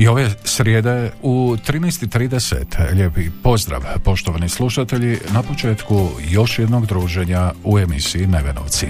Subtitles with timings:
[0.00, 7.78] I ove srijede u 13.30 lijepi pozdrav poštovani slušatelji na početku još jednog druženja u
[7.78, 8.86] emisiji Nevenovci.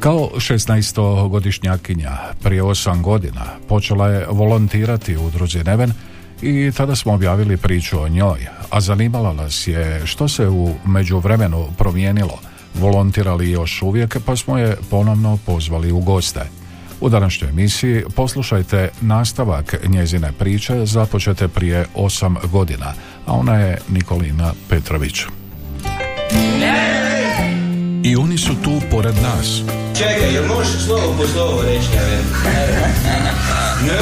[0.00, 5.92] Kao 16-godišnjakinja prije 8 godina počela je volontirati u udruzi Neven
[6.42, 11.66] i tada smo objavili priču o njoj, a zanimala nas je što se u međuvremenu
[11.78, 12.38] promijenilo.
[12.74, 16.40] Volontirali još uvijek pa smo je ponovno pozvali u goste.
[17.00, 22.94] U današnjoj emisiji poslušajte nastavak njezine priče započete prije 8 godina,
[23.26, 25.22] a ona je Nikolina Petrović.
[28.02, 29.62] I oni su tu pored nas.
[29.98, 32.18] Čekaj, jel možeš slovo po slovo reći, ne?
[33.86, 33.98] Ne?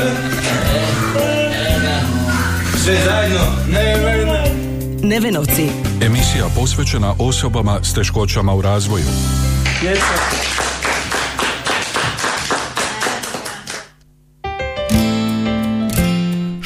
[2.84, 3.40] Sve zajedno?
[3.68, 4.54] Ne, ne, ne.
[5.08, 5.68] Nevenovci.
[6.00, 9.04] Emisija posvećena osobama s teškoćama u razvoju.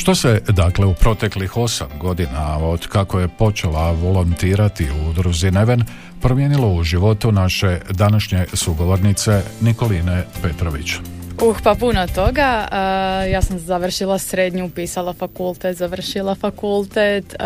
[0.09, 5.85] Što se, dakle, u proteklih osam godina od kako je počela volontirati u udruzi Neven,
[6.21, 10.95] promijenilo u životu naše današnje sugovornice Nikoline Petrović.
[11.43, 12.69] Uh, pa puno toga.
[12.71, 17.25] Uh, ja sam završila srednju, upisala fakultet, završila fakultet.
[17.25, 17.41] Uh,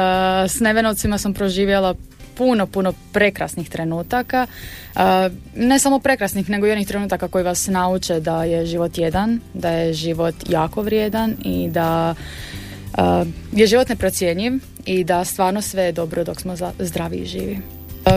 [0.50, 1.94] s Nevenovcima sam proživjela
[2.36, 4.46] puno, puno prekrasnih trenutaka.
[5.56, 9.70] Ne samo prekrasnih, nego i onih trenutaka koji vas nauče da je život jedan, da
[9.70, 12.14] je život jako vrijedan i da
[13.52, 14.52] je život neprocjenjiv
[14.84, 17.58] i da stvarno sve je dobro dok smo zdravi i živi.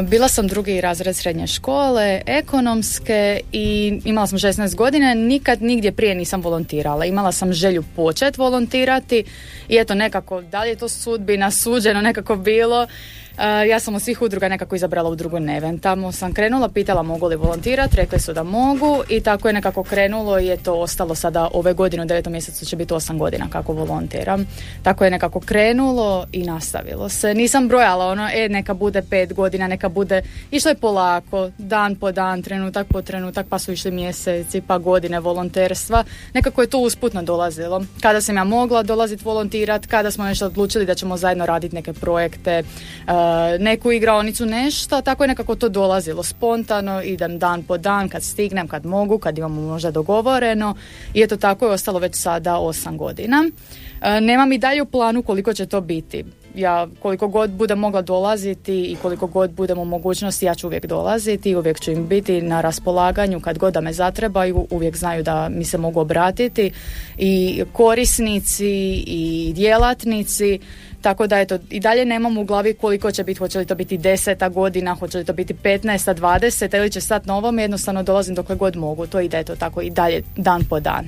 [0.09, 6.15] Bila sam drugi razred srednje škole, ekonomske i imala sam 16 godina, nikad nigdje prije
[6.15, 7.05] nisam volontirala.
[7.05, 9.23] Imala sam želju početi volontirati
[9.69, 12.87] i eto nekako, da li je to sudbina, suđeno nekako bilo.
[13.35, 15.79] Uh, ja sam od svih udruga nekako izabrala udrugu Neven.
[15.79, 19.83] Tamo sam krenula, pitala mogu li volontirati, rekli su da mogu i tako je nekako
[19.83, 23.47] krenulo i je to ostalo sada ove godine u devetom mjesecu će biti osam godina
[23.49, 24.47] kako volontiram.
[24.83, 27.33] Tako je nekako krenulo i nastavilo se.
[27.33, 30.21] Nisam brojala ono, e neka bude pet godina, neka bude,
[30.51, 35.19] išlo je polako, dan po dan, trenutak po trenutak, pa su išli mjeseci, pa godine
[35.19, 36.03] volonterstva.
[36.33, 37.81] Nekako je to usputno dolazilo.
[38.01, 41.93] Kada sam ja mogla dolaziti volontirat, kada smo nešto odlučili da ćemo zajedno raditi neke
[41.93, 42.63] projekte,
[43.07, 43.24] uh,
[43.59, 48.67] neku igraonicu, nešto, tako je nekako to dolazilo spontano, idem dan po dan, kad stignem,
[48.67, 50.75] kad mogu, kad imamo možda dogovoreno
[51.13, 53.43] i eto tako je ostalo već sada osam godina.
[53.43, 56.25] Uh, nemam i dalje u planu koliko će to biti.
[56.55, 60.85] Ja koliko god budem mogla dolaziti i koliko god budem u mogućnosti ja ću uvijek
[60.85, 65.49] dolaziti uvijek ću im biti na raspolaganju kad god da me zatrebaju, uvijek znaju da
[65.49, 66.71] mi se mogu obratiti
[67.17, 70.59] i korisnici i djelatnici
[71.05, 73.97] tako da eto, i dalje nemam u glavi koliko će biti, hoće li to biti
[73.97, 78.35] deseta godina, hoće li to biti 15, 20 ili će stati na ovom, jednostavno dolazim
[78.35, 81.05] dokle god mogu, to ide to tako i dalje dan po dan.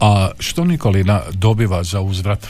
[0.00, 2.46] A što Nikolina dobiva za uzvrat?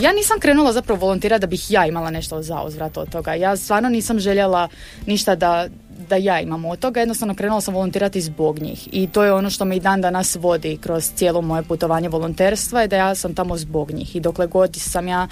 [0.00, 3.34] Ja nisam krenula zapravo volontirati da bih ja imala nešto za uzvrat od toga.
[3.34, 4.68] Ja stvarno nisam željela
[5.06, 5.68] ništa da,
[6.08, 8.88] da ja imam od toga, jednostavno krenula sam volontirati zbog njih.
[8.92, 12.80] I to je ono što me i dan danas vodi kroz cijelo moje putovanje volonterstva
[12.80, 14.16] je da ja sam tamo zbog njih.
[14.16, 15.28] I dokle god sam ja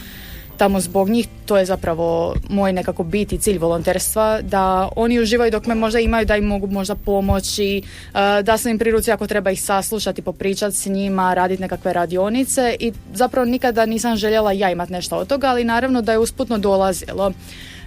[0.56, 5.50] tamo zbog njih, to je zapravo moj nekako bit i cilj volonterstva, da oni uživaju
[5.50, 7.82] dok me možda imaju, da im mogu možda pomoći,
[8.14, 11.92] eh, da sam im pri ruci ako treba ih saslušati, popričati s njima, raditi nekakve
[11.92, 16.18] radionice i zapravo nikada nisam željela ja imati nešto od toga, ali naravno da je
[16.18, 17.32] usputno dolazilo.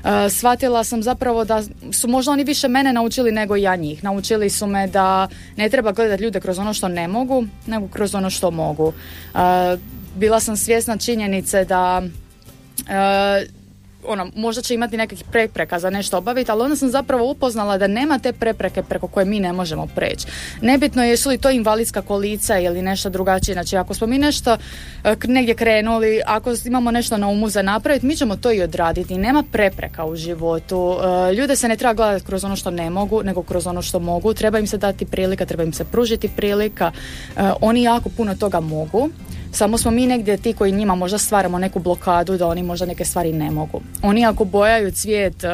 [0.03, 4.03] Uh, shvatila sam zapravo da su možda oni više mene naučili nego ja njih.
[4.03, 8.15] Naučili su me da ne treba gledati ljude kroz ono što ne mogu, nego kroz
[8.15, 8.87] ono što mogu.
[9.33, 9.39] Uh,
[10.15, 12.01] bila sam svjesna činjenice da
[12.79, 13.57] uh,
[14.07, 17.87] ono, možda će imati nekakvih prepreka za nešto obaviti, ali onda sam zapravo upoznala da
[17.87, 20.27] nema te prepreke preko koje mi ne možemo preći.
[20.61, 23.53] Nebitno je jesu li to invalidska kolica ili nešto drugačije.
[23.53, 24.57] Znači, ako smo mi nešto
[25.03, 29.17] e, negdje krenuli, ako imamo nešto na umu za napraviti, mi ćemo to i odraditi.
[29.17, 30.97] Nema prepreka u životu.
[31.29, 33.99] E, Ljude se ne treba gledati kroz ono što ne mogu, nego kroz ono što
[33.99, 34.33] mogu.
[34.33, 36.91] Treba im se dati prilika, treba im se pružiti prilika.
[37.61, 39.09] Oni jako puno toga mogu.
[39.51, 43.05] Samo smo mi negdje ti koji njima možda stvaramo neku blokadu da oni možda neke
[43.05, 43.81] stvari ne mogu.
[44.01, 45.47] Oni ako bojaju cvijet e,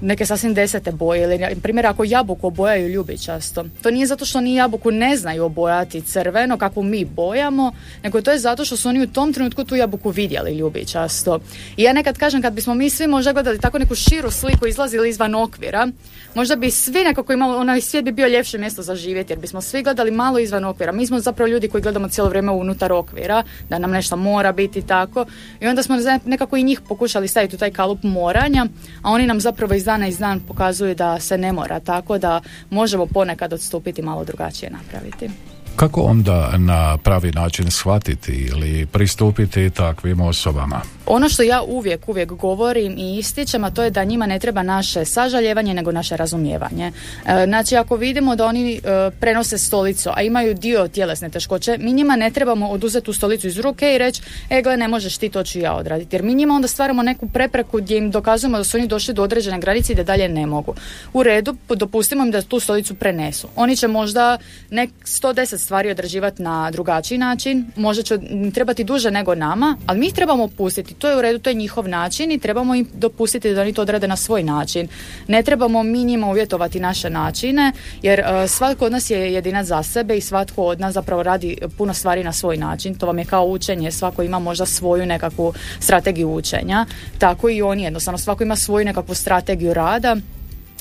[0.00, 3.64] neke sasvim desete boje ili primjer ako jabuku obojaju ljubičasto.
[3.82, 8.30] To nije zato što oni jabuku ne znaju obojati crveno kako mi bojamo nego to
[8.30, 11.38] je zato što su oni u tom trenutku tu jabuku vidjeli ljubičasto.
[11.76, 15.08] I ja nekad kažem kad bismo mi svi možda gledali tako neku širu sliku izlazili
[15.08, 15.88] izvan okvira
[16.34, 19.60] možda bi svi nekako imali onaj svijet bi bio ljepše mjesto za živjeti jer bismo
[19.60, 20.92] svi gledali malo izvan okvira.
[20.92, 24.82] Mi smo zapravo ljudi koji gledamo cijelo vrijeme unutar okvira da nam nešto mora biti
[24.82, 25.24] tako.
[25.60, 28.66] I onda smo nekako i njih pokušali staviti u taj kalup moranja
[29.02, 32.40] a oni nam zapravo iz dana iz dan pokazuju da se ne mora tako da
[32.70, 35.30] možemo ponekad odstupiti malo drugačije napraviti.
[35.76, 40.80] Kako onda na pravi način shvatiti ili pristupiti takvim osobama?
[41.06, 44.62] Ono što ja uvijek, uvijek govorim i ističem, a to je da njima ne treba
[44.62, 46.92] naše sažaljevanje, nego naše razumijevanje.
[47.26, 48.80] E, znači, ako vidimo da oni e,
[49.20, 53.58] prenose stolicu, a imaju dio tjelesne teškoće, mi njima ne trebamo oduzeti tu stolicu iz
[53.58, 56.16] ruke i reći, e, gle, ne možeš ti, to ću ja odraditi.
[56.16, 59.22] Jer mi njima onda stvaramo neku prepreku gdje im dokazujemo da su oni došli do
[59.22, 60.74] određene granice i da dalje ne mogu.
[61.12, 63.48] U redu, dopustimo im da tu stolicu prenesu.
[63.56, 64.38] Oni će možda
[64.70, 68.18] nek 110 stvari odrađivati na drugačiji način, možda će
[68.54, 70.94] trebati duže nego nama, ali mi ih trebamo pustiti.
[70.94, 73.82] To je u redu, to je njihov način i trebamo im dopustiti da oni to
[73.82, 74.88] odrade na svoj način.
[75.28, 77.72] Ne trebamo mi njima uvjetovati naše načine,
[78.02, 81.58] jer uh, svatko od nas je jedinac za sebe i svatko od nas zapravo radi
[81.78, 82.94] puno stvari na svoj način.
[82.94, 86.86] To vam je kao učenje, svako ima možda svoju nekakvu strategiju učenja.
[87.18, 90.16] Tako i oni jednostavno, svako ima svoju nekakvu strategiju rada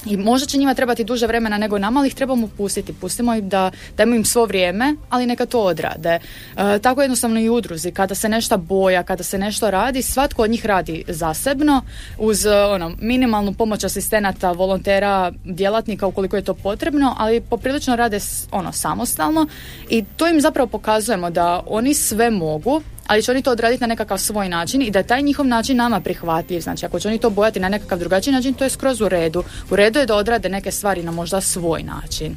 [0.06, 2.94] i možda će njima trebati duže vremena nego nama, ali ih trebamo pustiti.
[2.94, 6.19] Pustimo im da dajmo im svo vrijeme, ali neka to odrade.
[6.57, 7.92] E, tako jednostavno i udruzi.
[7.92, 11.81] Kada se nešto boja, kada se nešto radi, svatko od njih radi zasebno
[12.18, 18.19] uz e, ono, minimalnu pomoć asistenata, volontera, djelatnika ukoliko je to potrebno, ali poprilično rade
[18.51, 19.48] ono samostalno
[19.90, 23.88] i to im zapravo pokazujemo da oni sve mogu, ali će oni to odraditi na
[23.88, 26.62] nekakav svoj način i da je taj njihov način nama prihvatljiv.
[26.62, 29.44] Znači, ako će oni to bojati na nekakav drugačiji način, to je skroz u redu.
[29.70, 32.36] U redu je da odrade neke stvari na možda svoj način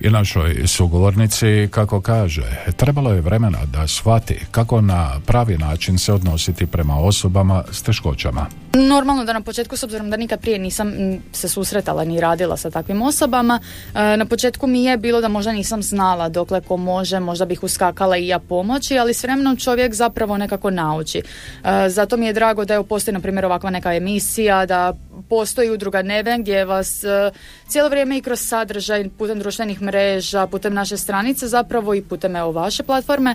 [0.00, 2.42] i našoj sugovornici kako kaže
[2.76, 8.46] trebalo je vremena da shvati kako na pravi način se odnositi prema osobama s teškoćama.
[8.74, 10.92] Normalno da na početku, s obzirom da nikad prije nisam
[11.32, 13.60] se susretala ni radila sa takvim osobama,
[13.94, 17.62] e, na početku mi je bilo da možda nisam znala dokle ko može, možda bih
[17.62, 21.18] uskakala i ja pomoći, ali s vremenom čovjek zapravo nekako nauči.
[21.18, 24.92] E, zato mi je drago da je postoji na primjer ovakva neka emisija, da
[25.28, 27.30] postoji udruga Neven gdje vas e,
[27.68, 32.52] cijelo vrijeme i kroz sadržaj putem društvenih mreža, putem naše stranice zapravo i putem evo
[32.52, 33.34] vaše platforme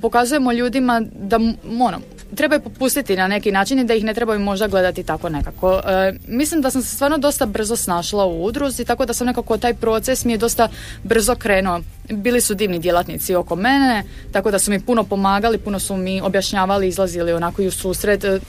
[0.00, 1.38] pokazujemo ljudima da
[1.80, 2.00] ono,
[2.36, 5.80] trebaju popustiti na neki način i da ih ne trebaju možda gledati tako nekako.
[5.86, 9.58] E, mislim da sam se stvarno dosta brzo snašla u udruzi, tako da sam nekako
[9.58, 10.68] taj proces mi je dosta
[11.02, 11.80] brzo krenuo.
[12.10, 16.20] Bili su divni djelatnici oko mene, tako da su mi puno pomagali, puno su mi
[16.20, 18.24] objašnjavali, izlazili onako i u susret.
[18.24, 18.40] E,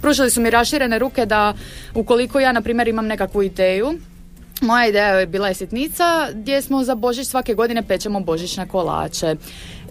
[0.00, 1.54] pružili su mi raširene ruke da
[1.94, 3.98] ukoliko ja, na primjer, imam nekakvu ideju,
[4.60, 9.36] moja ideja je bila je sitnica gdje smo za Božić svake godine pečemo božićne kolače.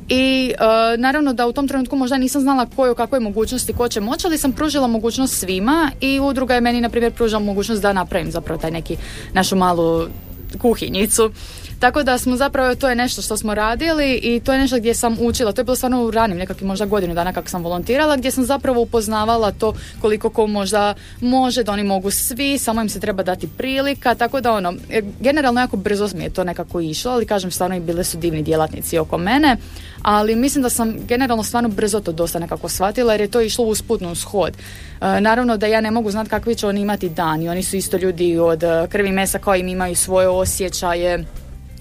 [0.10, 3.88] I uh, naravno da u tom trenutku možda nisam znala koje u kakvoj mogućnosti ko
[3.88, 7.82] će moći, ali sam pružila mogućnost svima i udruga je meni na primjer pružila mogućnost
[7.82, 8.98] da napravim zapravo taj neki
[9.34, 10.08] našu malu
[10.58, 11.32] kuhinjicu.
[11.80, 14.94] Tako da smo zapravo, to je nešto što smo radili i to je nešto gdje
[14.94, 18.18] sam učila, to je bilo stvarno u ranim nekakvim možda godinu dana kako sam volontirala,
[18.18, 22.90] gdje sam zapravo upoznavala to koliko ko možda može, da oni mogu svi, samo im
[22.90, 26.82] se treba dati prilika, tako da ono, e, generalno jako brzo mi je to nekako
[26.82, 29.58] išlo, ali kažem stvarno i bile su divni djelatnici oko mene,
[30.02, 33.66] ali mislim da sam generalno stvarno brzo to dosta nekako shvatila jer je to išlo
[33.66, 34.54] usputno shod.
[35.02, 37.76] E, naravno da ja ne mogu znati kakvi će oni imati dan i oni su
[37.76, 41.26] isto ljudi od e, krvi mesa kao im imaju svoje osjećaje,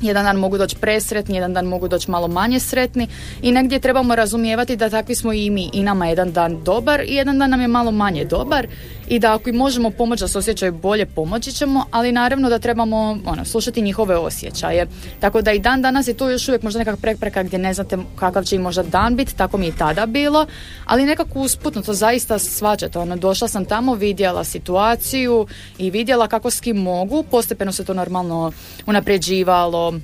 [0.01, 3.09] jedan dan mogu doći presretni, jedan dan mogu doći malo manje sretni
[3.43, 5.71] i negdje trebamo razumijevati da takvi smo i mi.
[5.73, 8.67] I nama jedan dan dobar i jedan dan nam je malo manje dobar
[9.09, 12.59] i da ako im možemo pomoći da se osjećaju bolje pomoći ćemo, ali naravno da
[12.59, 14.87] trebamo ono, slušati njihove osjećaje.
[15.21, 17.99] Tako da i dan danas je tu još uvijek možda nekakva prepreka gdje ne znate
[18.17, 20.47] kakav će im možda dan biti, tako mi je tada bilo,
[20.85, 22.99] ali nekako usputno to zaista svađate.
[22.99, 25.47] Ono, došla sam tamo, vidjela situaciju
[25.79, 28.53] i vidjela kako s kim mogu, postepeno se to normalno
[28.87, 29.95] unapređivalo,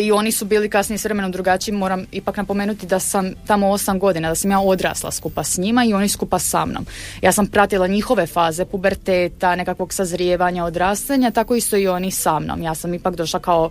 [0.00, 1.74] i oni su bili kasnije s vremenom drugačiji.
[1.74, 5.84] Moram ipak napomenuti da sam tamo osam godina, da sam ja odrasla skupa s njima
[5.84, 6.86] i oni skupa sa mnom.
[7.22, 12.62] Ja sam pratila njihove faze puberteta, nekakvog sazrijevanja, odrastanja, tako isto i oni sa mnom.
[12.62, 13.70] Ja sam ipak došla kao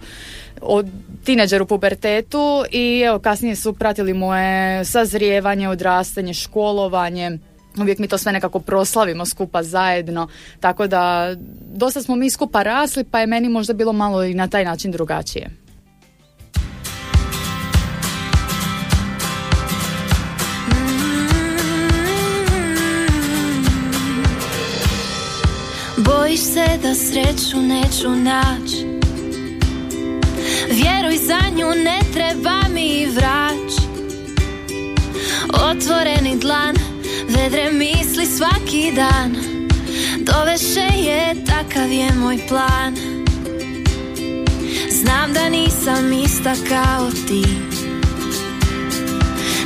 [0.62, 0.88] od
[1.24, 7.38] tineđer u pubertetu i evo kasnije su pratili moje sazrijevanje, odrastanje, školovanje.
[7.78, 10.28] Uvijek mi to sve nekako proslavimo skupa zajedno,
[10.60, 11.36] tako da
[11.74, 14.92] dosta smo mi skupa rasli, pa je meni možda bilo malo i na taj način
[14.92, 15.61] drugačije.
[26.32, 28.86] Bojiš se da sreću neću naći.
[30.72, 33.74] Vjeruj za nju ne treba mi vrać.
[35.54, 36.76] Otvoreni dlan
[37.28, 39.36] Vedre misli svaki dan.
[40.20, 42.96] Doveše je, takav je moj plan.
[44.90, 47.46] Znam da nisam ista kao ti.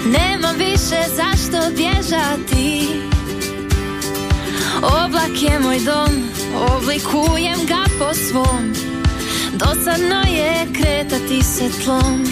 [0.06, 2.88] Nema više zašto bježati.
[4.82, 8.74] Oblak je moj dom, oblikujem ga po svom.
[9.54, 12.26] Dosadno je kretati se tlom.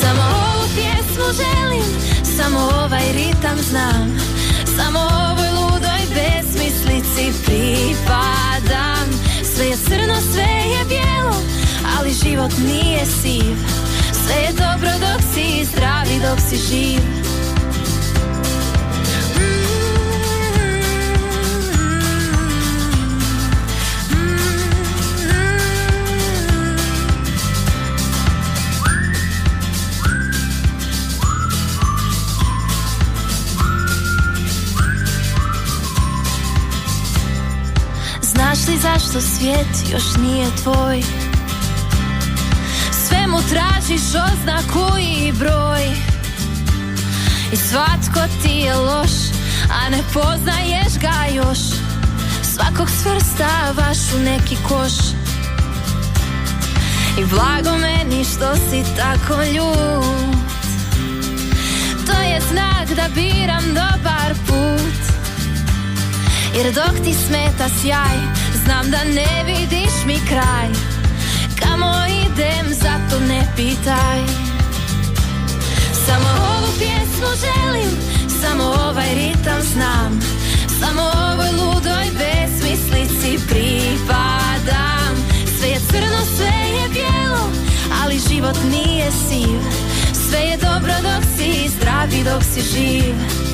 [0.00, 1.88] Samo ovu pjesmu želim,
[2.36, 4.18] samo ovaj ritam znam.
[4.76, 9.08] Samo ovoj ludoj besmislici pripadam.
[9.54, 11.36] Sve je crno, sve je bijelo,
[11.98, 13.56] ali život nije siv.
[14.12, 17.27] Sve je dobro dok si zdrav i dok si živ
[39.08, 41.02] zašto svijet još nije tvoj?
[43.06, 45.82] Sve mu tražiš oznaku i broj.
[47.52, 49.10] I svatko ti je loš,
[49.70, 51.58] a ne poznaješ ga još.
[52.42, 54.92] Svakog svrstavaš u neki koš.
[57.18, 60.68] I blago meni što si tako ljut.
[62.06, 64.98] To je znak da biram dobar put.
[66.56, 70.68] Jer dok ti smeta sjaj Znam da ne vidiš mi kraj.
[71.60, 71.92] Kamo
[72.26, 74.20] idem, zato ne pitaj.
[76.06, 77.90] Samo ovu pjesmu želim
[78.42, 80.20] Samo ovaj ritam znam.
[80.80, 85.14] Samo ovoj ludoj besmislici pripadam.
[85.58, 87.50] Sve je crno, sve je bijelo
[88.02, 89.60] Ali život nije siv.
[90.28, 93.47] Sve je dobro dok si zdrav i dok si živ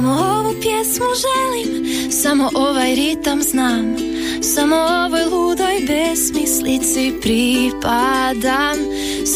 [0.00, 3.96] Samo ovu pjesmu želim, samo ovaj ritam znam.
[4.42, 8.78] Samo ovoj ludoj besmislici pripadam.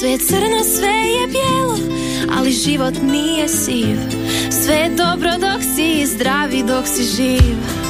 [0.00, 1.78] Sve je crno, sve je bijelo,
[2.38, 3.96] ali život nije siv.
[4.50, 7.83] Sve je dobro dok si zdrav i dok si živ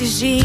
[0.00, 0.44] si živ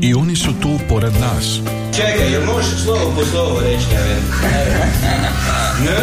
[0.00, 1.60] I oni su tu pored nas.
[1.96, 3.86] Čekaj, jel možeš slovo po slovo reći?
[5.84, 5.96] Ne?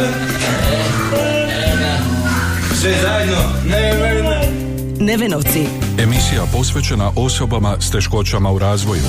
[2.82, 3.38] Sve zajedno?
[3.66, 4.52] Ne, ne, ne.
[5.00, 5.66] Nevenovci.
[6.00, 9.04] Emisija posvećena osobama s teškoćama u razvoju.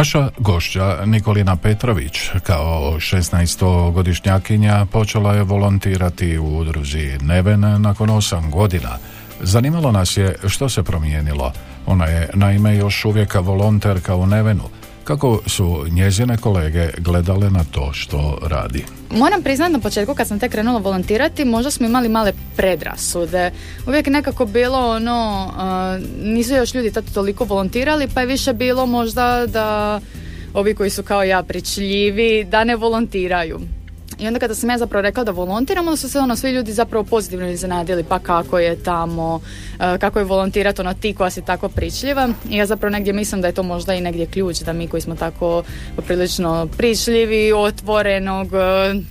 [0.00, 8.98] Naša gošća Nikolina Petrović kao 16-godišnjakinja počela je volontirati u udruzi Neven nakon 8 godina.
[9.40, 11.52] Zanimalo nas je što se promijenilo.
[11.86, 14.64] Ona je naime još uvijek volonterka u Nevenu.
[15.10, 18.84] Kako su njezine kolege gledale na to što radi?
[19.10, 23.50] Moram priznati na početku kad sam tek krenula volontirati, možda smo imali male predrasude.
[23.86, 28.52] Uvijek je nekako bilo ono, uh, nisu još ljudi tad toliko volontirali, pa je više
[28.52, 30.00] bilo možda da
[30.54, 33.60] ovi koji su kao ja pričljivi, da ne volontiraju.
[34.20, 36.72] I onda kada sam ja zapravo rekla da volontiram, onda su se ono svi ljudi
[36.72, 39.40] zapravo pozitivno iznenadili, pa kako je tamo, uh,
[40.00, 42.28] kako je volontirati, ono ti koja si tako pričljiva.
[42.50, 45.00] I ja zapravo negdje mislim da je to možda i negdje ključ, da mi koji
[45.00, 45.62] smo tako
[45.96, 49.02] poprilično pričljivi, otvorenog, uh,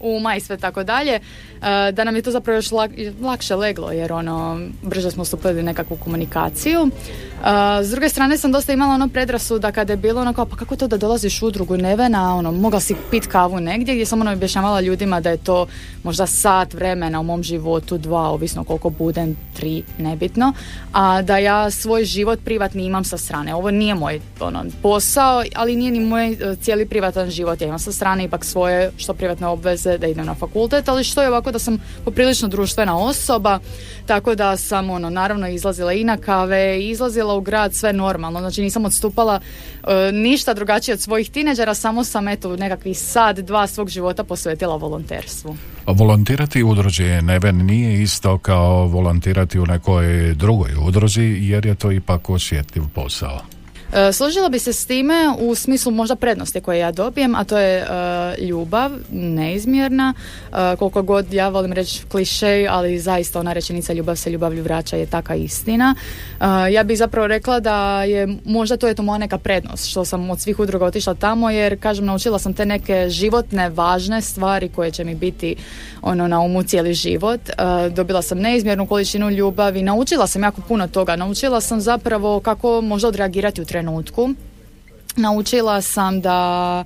[0.00, 1.20] uma i sve tako dalje,
[1.92, 2.70] da nam je to zapravo još
[3.22, 6.88] lakše leglo jer ono brže smo stupili nekakvu komunikaciju.
[7.82, 10.76] s druge strane sam dosta imala ono predrasuda kada je bilo ono kao pa kako
[10.76, 14.32] to da dolaziš u udrugu Nevena, ono mogla si pit kavu negdje gdje sam ono
[14.32, 15.66] objašnjavala ljudima da je to
[16.02, 20.52] možda sat vremena u mom životu, dva, ovisno koliko budem, tri, nebitno,
[20.92, 23.54] a da ja svoj život privatni imam sa strane.
[23.54, 27.60] Ovo nije moj ono, posao, ali nije ni moj e, cijeli privatan život.
[27.60, 31.22] Ja imam sa strane ipak svoje što privatne obveze da idem na fakultet, ali što
[31.22, 33.58] je ovako da sam poprilično društvena osoba,
[34.06, 38.40] tako da sam ono, naravno izlazila i na kave, izlazila u grad, sve normalno.
[38.40, 43.66] Znači nisam odstupala e, ništa drugačije od svojih tineđera, samo sam eto nekakvih sad, dva
[43.66, 45.56] svog života posvetila volonterstvu.
[45.86, 51.92] Volontirati u udruzi Neven nije isto kao volontirati u nekoj drugoj udruzi jer je to
[51.92, 53.40] ipak osjetljiv posao.
[53.92, 57.58] E, složila bi se s time u smislu možda prednosti koje ja dobijem, a to
[57.58, 57.86] je e,
[58.46, 60.14] ljubav, neizmjerna.
[60.52, 64.96] E, koliko god ja volim reći klišej, ali zaista ona rečenica ljubav se ljubavlju vraća
[64.96, 65.94] je taka istina.
[66.70, 70.30] Ja bih zapravo rekla da je možda to je to moja neka prednost što sam
[70.30, 74.90] od svih udruga otišla tamo jer kažem naučila sam te neke životne važne stvari koje
[74.90, 75.56] će mi biti
[76.02, 77.40] ono na umu cijeli život.
[77.90, 81.16] Dobila sam neizmjernu količinu ljubavi, naučila sam jako puno toga.
[81.16, 83.81] Naučila sam zapravo kako možda odreagirati u trenutku.
[85.16, 86.84] Naučila sam da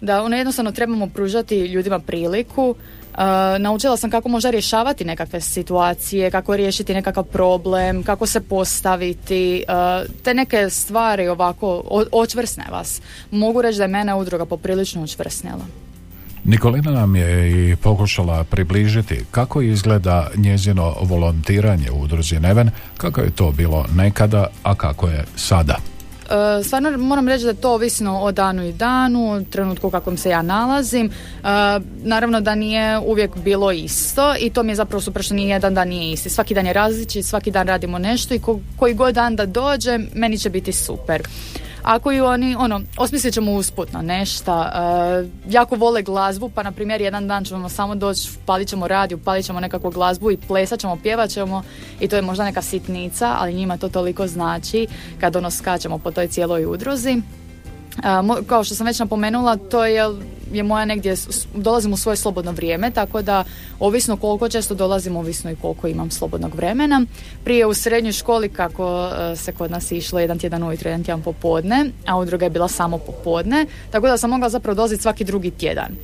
[0.00, 2.74] da ono jednostavno trebamo pružati ljudima priliku
[3.18, 3.24] Uh,
[3.58, 9.64] naučila sam kako možda rješavati nekakve situacije, kako riješiti nekakav problem, kako se postaviti,
[10.22, 11.82] te neke stvari ovako
[12.12, 13.00] očvrsne vas.
[13.30, 15.87] Mogu reći da je mene udruga poprilično učvrsnila.
[16.48, 23.30] Nikolina nam je i pokušala približiti kako izgleda njezino volontiranje u udruzi Neven, kako je
[23.30, 25.76] to bilo nekada, a kako je sada.
[26.30, 30.30] E, stvarno moram reći da to ovisno o danu i danu, trenutku u kakvom se
[30.30, 31.06] ja nalazim.
[31.06, 31.10] E,
[32.02, 35.74] naravno da nije uvijek bilo isto i to mi je zapravo super što nije jedan
[35.74, 36.30] dan nije isti.
[36.30, 38.40] Svaki dan je različit, svaki dan radimo nešto i
[38.76, 41.22] koji god dan da dođe, meni će biti super
[41.88, 47.00] ako ju oni, ono, osmislit ćemo usputno nešto, uh, jako vole glazbu, pa na primjer
[47.00, 50.98] jedan dan ćemo samo doći, palit ćemo radio, palit ćemo nekakvu glazbu i plesat ćemo,
[51.02, 51.62] pjevat ćemo
[52.00, 54.86] i to je možda neka sitnica, ali njima to toliko znači
[55.20, 57.22] kad ono skačemo po toj cijeloj udruzi
[58.46, 60.04] kao što sam već napomenula, to je,
[60.52, 61.16] je moja negdje,
[61.54, 63.44] dolazim u svoje slobodno vrijeme, tako da
[63.80, 67.02] ovisno koliko često dolazim, ovisno i koliko imam slobodnog vremena.
[67.44, 71.22] Prije u srednjoj školi, kako e, se kod nas išlo jedan tjedan ujutro, jedan tjedan
[71.22, 75.50] popodne, a udruga je bila samo popodne, tako da sam mogla zapravo dolaziti svaki drugi
[75.50, 75.96] tjedan.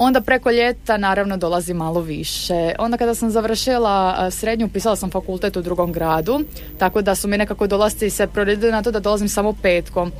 [0.00, 2.72] Onda preko ljeta naravno dolazi malo više.
[2.78, 6.40] Onda kada sam završila srednju, pisala sam fakultet u drugom gradu,
[6.78, 10.12] tako da su mi nekako dolasci se proredili na to da dolazim samo petkom.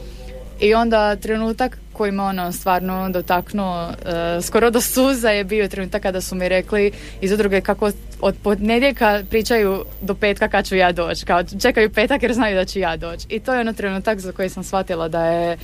[0.61, 6.03] I onda trenutak koji me ono stvarno dotaknuo uh, skoro do suza je bio trenutak
[6.03, 7.91] kada su mi rekli iz udruge kako
[8.21, 11.25] od ponedjeljka pričaju do petka kad ću ja doći.
[11.25, 13.27] Kao čekaju petak jer znaju da ću ja doći.
[13.29, 15.59] I to je ono trenutak za koji sam shvatila da je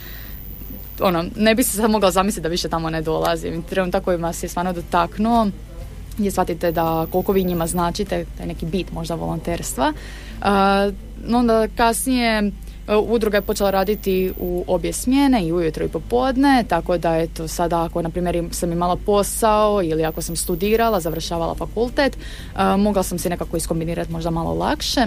[1.00, 3.62] ono, ne bi se sad mogla zamisliti da više tamo ne dolazim.
[3.62, 5.46] Trenutak koji vas je stvarno dotaknuo
[6.18, 9.92] gdje shvatite da koliko vi njima značite, taj neki bit možda volonterstva.
[10.40, 10.46] Uh,
[11.34, 12.50] onda kasnije
[12.88, 17.84] udruga je počela raditi u obje smjene i ujutro i popodne, tako da eto sada
[17.84, 23.18] ako na primjer sam imala posao ili ako sam studirala, završavala fakultet, e, mogla sam
[23.18, 25.06] se nekako iskombinirati možda malo lakše.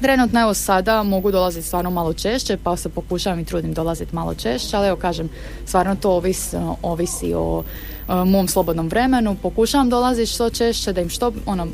[0.00, 4.34] Trenutno evo sada mogu dolaziti stvarno malo češće, pa se pokušavam i trudim dolaziti malo
[4.34, 5.28] češće, ali evo kažem,
[5.66, 7.62] stvarno to ovisi, ovisi o
[8.08, 9.36] mom slobodnom vremenu.
[9.42, 11.66] Pokušavam dolaziti što češće, da im što, ono,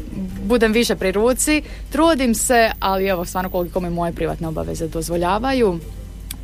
[0.44, 1.62] budem više pri ruci.
[1.92, 5.78] Trudim se, ali evo stvarno koliko mi moje privatne obaveze dozvoljavaju.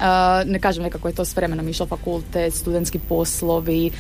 [0.03, 3.91] Uh, ne kažem nekako je to s vremenom išlo fakultet, studentski poslovi,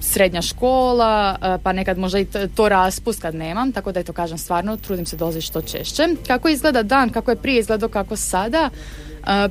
[0.00, 4.38] srednja škola, pa nekad možda i to raspust kad nemam, tako da je to kažem
[4.38, 6.08] stvarno, trudim se dolaziti što češće.
[6.26, 8.70] Kako izgleda dan, kako je prije izgledao, kako sada?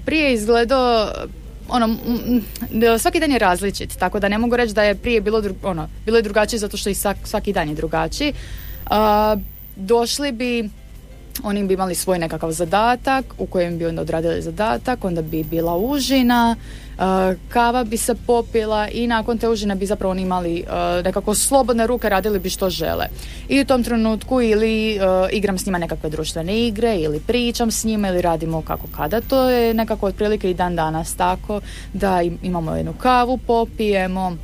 [0.06, 1.08] prije izgledao
[1.70, 1.96] ono,
[3.00, 6.18] svaki dan je različit, tako da ne mogu reći da je prije bilo, ono, bilo
[6.18, 8.34] je drugačije zato što i svaki dan je drugačiji.
[9.76, 10.70] došli bi
[11.44, 15.78] oni bi imali svoj nekakav zadatak u kojem bi onda odradili zadatak, onda bi bila
[15.78, 16.56] užina,
[17.50, 20.64] kava bi se popila i nakon te užine bi zapravo oni imali
[21.04, 23.06] nekako slobodne ruke, radili bi što žele.
[23.50, 25.00] I u tom trenutku ili
[25.32, 29.22] igram s njima nekakve društvene igre ili pričam s njima ili radimo kako kada.
[29.22, 31.62] To je nekako otprilike i dan danas tako
[31.94, 34.38] da imamo jednu kavu, popijemo,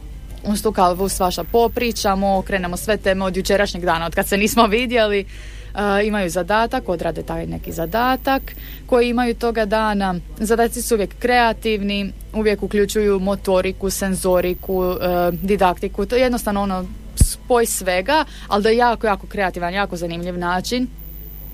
[0.48, 4.68] uz tu kavu svaša popričamo, okrenemo sve teme od jučerašnjeg dana, od kad se nismo
[4.68, 5.26] vidjeli
[6.06, 8.42] imaju zadatak, odrade taj neki zadatak
[8.86, 10.16] koji imaju toga dana.
[10.40, 16.06] Zadaci su uvijek kreativni, uvijek uključuju motoriku, senzoriku, e, didaktiku.
[16.06, 16.86] To je jednostavno ono
[17.16, 20.88] spoj svega, ali da je jako, jako kreativan, jako zanimljiv način.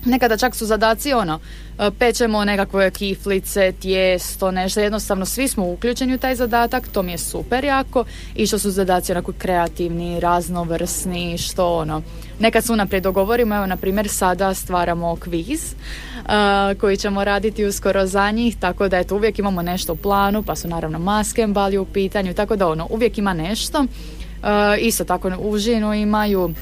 [0.04, 1.40] Nekada čak su zadaci ono,
[1.78, 7.12] e, pečemo nekakve kiflice, tijesto, nešto, jednostavno svi smo uključeni u taj zadatak, to mi
[7.12, 12.02] je super jako i što su zadaci onako kreativni, raznovrsni, što ono.
[12.38, 18.06] Nekad su unaprijed dogovorimo, evo na primjer sada stvaramo kviz e, koji ćemo raditi uskoro
[18.06, 21.78] za njih, tako da eto uvijek imamo nešto u planu, pa su naravno maske bali
[21.78, 23.84] u pitanju, tako da ono, uvijek ima nešto.
[23.84, 26.54] E, isto tako užinu imaju,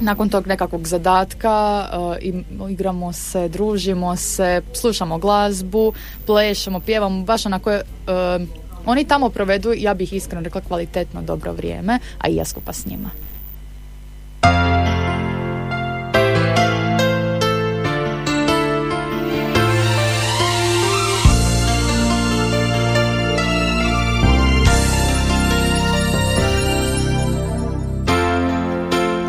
[0.00, 1.88] nakon tog nekakvog zadatka
[2.60, 5.92] uh, igramo se, družimo se, slušamo glazbu,
[6.26, 7.82] plešemo, pjevamo, baš onako uh,
[8.86, 12.86] oni tamo provedu, ja bih iskreno rekla, kvalitetno dobro vrijeme, a i ja skupa s
[12.86, 13.10] njima.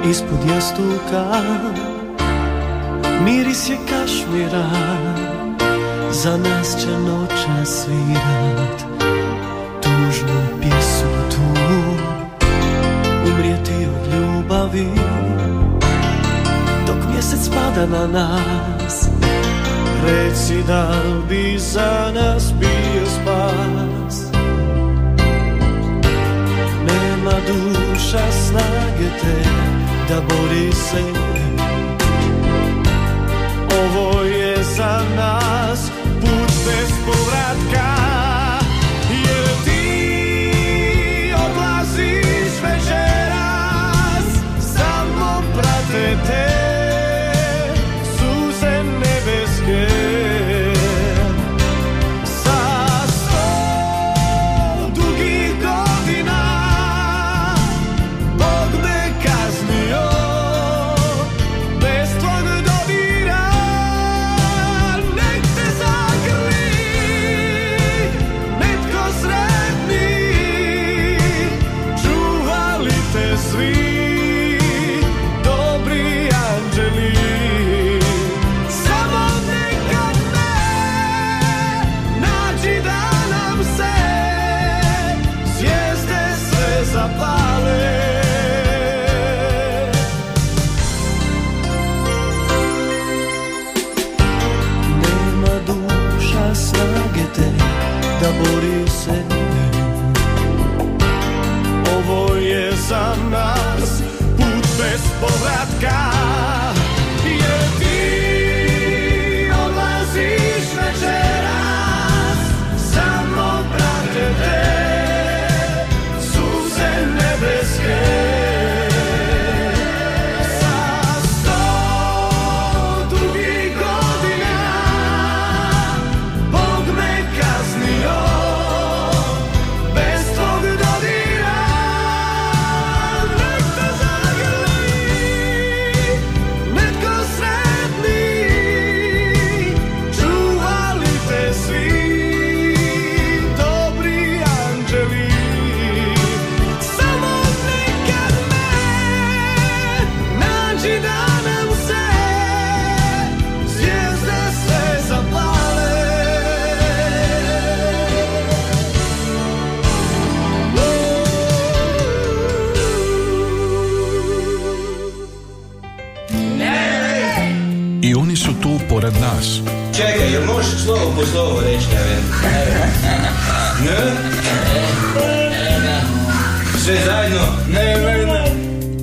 [0.09, 1.41] Ispod jastuka.
[3.25, 4.69] Miris je kašmira
[6.11, 8.83] Za nas će noća svirat.
[9.81, 11.61] Tužnu pjesmu tu
[13.31, 14.89] Umrijeti od ljubavi.
[16.87, 19.09] Dok mjesec pada na nas
[20.05, 20.93] Reci da
[21.29, 24.23] bi za nas bio spas.
[26.85, 29.72] Nema duša snage te
[30.09, 31.03] da bori se.
[33.83, 35.42] Ovo je za nas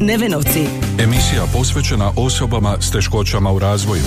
[0.00, 0.66] Nevenovci.
[0.98, 4.02] Emisija posvećena osobama s teškoćama u razvoju.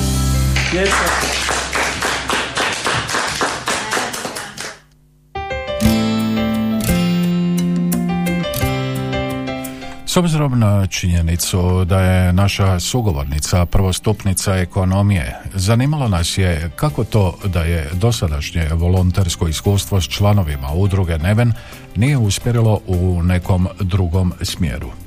[10.05, 17.37] S obzirom na činjenicu da je naša sugovornica prvostupnica ekonomije, zanimalo nas je kako to
[17.45, 21.53] da je dosadašnje volontersko iskustvo s članovima udruge Neven
[21.95, 25.02] nije uspjerilo u nekom drugom smjeru.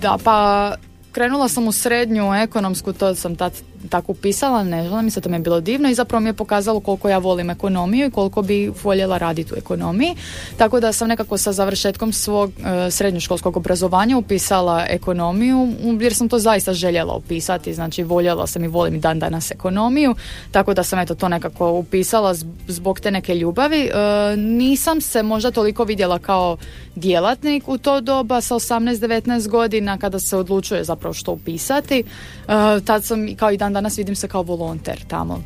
[0.00, 0.74] Da, pa
[1.12, 3.52] krenula sam u srednju ekonomsku, to sam tad
[3.88, 6.80] tako upisala, ne želim se, to mi je bilo divno i zapravo mi je pokazalo
[6.80, 10.14] koliko ja volim ekonomiju i koliko bi voljela raditi u ekonomiji.
[10.56, 15.68] Tako da sam nekako sa završetkom svog e, srednjoškolskog obrazovanja upisala ekonomiju,
[16.00, 20.14] jer sam to zaista željela upisati, znači voljela sam i volim dan danas ekonomiju,
[20.50, 22.34] tako da sam eto to nekako upisala
[22.68, 23.80] zbog te neke ljubavi.
[23.80, 23.90] E,
[24.36, 26.56] nisam se možda toliko vidjela kao
[26.94, 32.02] djelatnik u to doba sa 18-19 godina kada se odlučuje zapravo što upisati.
[32.02, 35.42] Uh, tad sam kao i dan danas vidim se kao volonter tamo.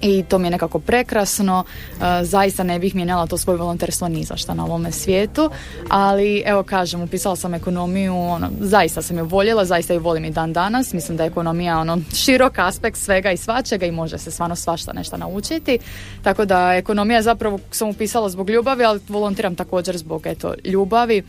[0.00, 4.24] I to mi je nekako prekrasno, uh, zaista ne bih mijenjala to svoje volonterstvo ni
[4.24, 5.50] za šta na ovome svijetu,
[5.88, 10.30] ali evo kažem, upisala sam ekonomiju, ono, zaista sam ju voljela, zaista ju volim i
[10.30, 14.30] dan danas, mislim da je ekonomija ono, širok aspekt svega i svačega i može se
[14.30, 15.78] stvarno svašta nešto naučiti,
[16.22, 21.22] tako da ekonomija zapravo sam upisala zbog ljubavi, ali volontiram također zbog eto, ljubavi,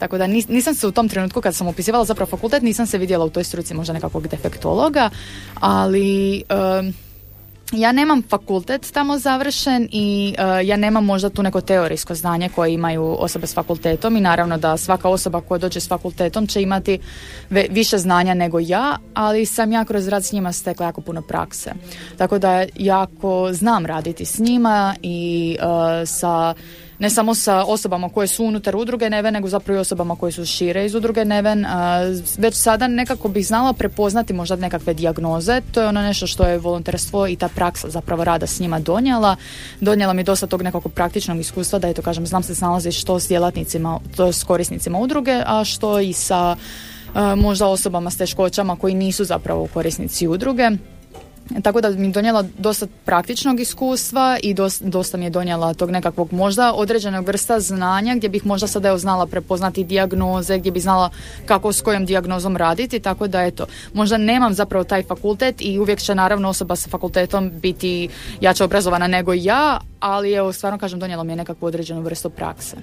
[0.00, 3.24] tako da nisam se u tom trenutku kad sam upisivala zapravo fakultet, nisam se vidjela
[3.24, 5.10] u toj struci možda nekakvog defektologa,
[5.60, 6.42] ali...
[6.80, 6.94] Um,
[7.72, 12.74] ja nemam fakultet tamo završen i uh, ja nemam možda tu neko teorijsko znanje koje
[12.74, 16.98] imaju osobe s fakultetom i naravno da svaka osoba koja dođe s fakultetom će imati
[17.50, 21.72] više znanja nego ja, ali sam ja kroz rad s njima stekla jako puno prakse.
[22.16, 26.54] Tako da jako znam raditi s njima i uh, sa
[27.00, 30.44] ne samo sa osobama koje su unutar udruge Neven, nego zapravo i osobama koje su
[30.46, 31.66] šire iz udruge Neven.
[32.38, 35.60] Već sada nekako bih znala prepoznati možda nekakve dijagnoze.
[35.72, 39.36] To je ono nešto što je volonterstvo i ta praksa zapravo rada s njima donijela.
[39.80, 43.28] Donijela mi dosta tog nekakvog praktičnog iskustva da to kažem znam se snalazi što s
[43.28, 46.56] djelatnicima, to s korisnicima udruge, a što i sa
[47.36, 50.70] možda osobama s teškoćama koji nisu zapravo korisnici udruge.
[51.62, 56.72] Tako da mi donijela dosta praktičnog iskustva i dosta, mi je donijela tog nekakvog možda
[56.72, 61.10] određenog vrsta znanja gdje bih možda sada evo znala prepoznati dijagnoze, gdje bi znala
[61.46, 65.98] kako s kojom dijagnozom raditi, tako da eto, možda nemam zapravo taj fakultet i uvijek
[65.98, 68.08] će naravno osoba sa fakultetom biti
[68.40, 72.76] jače obrazovana nego ja, ali evo stvarno kažem donijela mi je nekakvu određenu vrstu prakse.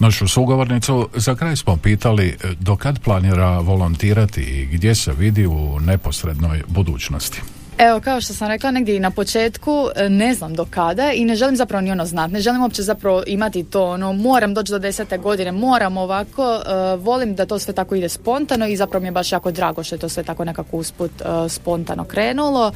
[0.00, 5.46] Našu sugovornicu za kraj smo pitali e, do kad planira volontirati i gdje se vidi
[5.46, 7.42] u neposrednoj budućnosti.
[7.80, 11.24] Evo, kao što sam rekla negdje i na početku, e, ne znam do kada i
[11.24, 12.32] ne želim zapravo ni ono znati.
[12.32, 17.04] Ne želim uopće zapravo imati to, ono, moram doći do desete godine, moram ovako, uh,
[17.04, 19.94] volim da to sve tako ide spontano i zapravo mi je baš jako drago što
[19.94, 22.72] je to sve tako nekako usput uh, spontano krenulo.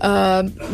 [0.00, 0.06] Uh,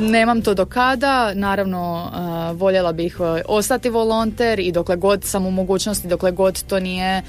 [0.01, 3.17] nemam to do kada, naravno uh, voljela bih
[3.49, 7.23] ostati volonter i dokle god sam u mogućnosti, dokle god to nije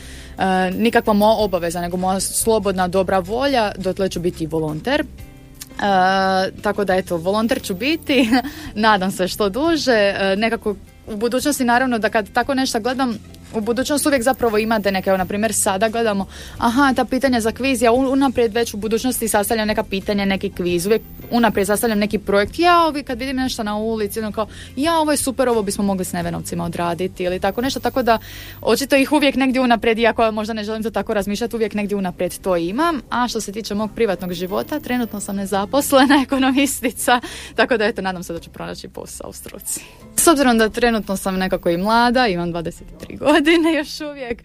[0.73, 5.03] nikakva moja obaveza, nego moja slobodna dobra volja, dotle ću biti volonter.
[6.61, 8.29] Tako da eto, volonter ću biti,
[8.75, 10.75] nadam se što duže, nekako
[11.07, 13.17] u budućnosti naravno da kad tako nešto gledam
[13.53, 17.81] u budućnosti uvijek zapravo imate neke, na primjer sada gledamo, aha, ta pitanja za kviz,
[17.81, 22.59] ja unaprijed već u budućnosti sastavljam neka pitanja, neki kviz, uvijek unaprijed sastavljam neki projekt,
[22.59, 25.83] ja ovi kad vidim nešto na ulici, ono kao, ja ovo je super, ovo bismo
[25.83, 28.19] mogli s nevenovcima odraditi ili tako nešto, tako da
[28.61, 32.37] očito ih uvijek negdje unaprijed, iako možda ne želim to tako razmišljati, uvijek negdje unaprijed
[32.37, 37.21] to imam, a što se tiče mog privatnog života, trenutno sam nezaposlena ekonomistica,
[37.55, 39.81] tako da eto, nadam se da ću pronaći posao u struci.
[40.15, 44.43] S obzirom da trenutno sam nekako i mlada, imam 23 godine, godine još uvijek.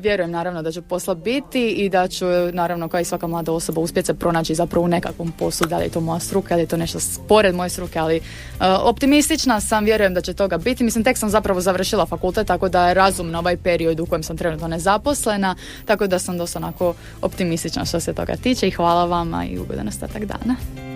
[0.00, 3.80] Vjerujem naravno da ću posla biti i da ću naravno kao i svaka mlada osoba
[3.80, 6.66] uspjeti se pronaći zapravo u nekakvom poslu, da li je to moja struka, da je
[6.66, 10.84] to nešto pored moje struke, ali uh, optimistična sam, vjerujem da će toga biti.
[10.84, 14.36] Mislim, tek sam zapravo završila fakultet, tako da je razumno ovaj period u kojem sam
[14.36, 19.44] trenutno nezaposlena, tako da sam dosta onako optimistična što se toga tiče i hvala vama
[19.44, 20.89] i ugodan ostatak dana.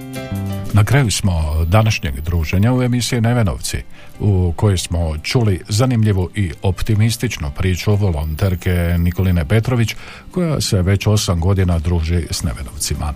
[0.72, 3.76] Na kraju smo današnjeg druženja u emisiji Nevenovci,
[4.20, 9.94] u kojoj smo čuli zanimljivu i optimističnu priču volonterke Nikoline Petrović,
[10.30, 13.14] koja se već osam godina druži s Nevenovcima.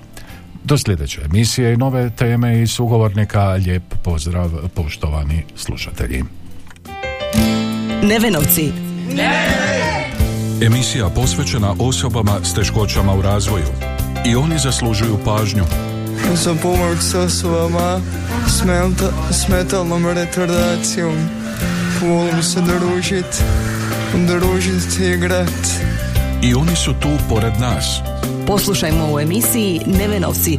[0.64, 6.24] Do sljedeće emisije i nove teme i sugovornika lijep pozdrav poštovani slušatelji.
[8.02, 8.72] Nevenovci.
[10.62, 13.66] Emisija posvećena osobama s teškoćama u razvoju.
[14.26, 15.64] I oni zaslužuju pažnju
[16.35, 18.00] za pomoć s osobama
[19.31, 21.14] s metalnom retardacijom.
[22.02, 23.42] Volim se družit,
[24.14, 25.66] družit i igrat.
[26.42, 28.00] I oni su tu pored nas.
[28.46, 30.59] Poslušajmo u emisiji Nevenovci.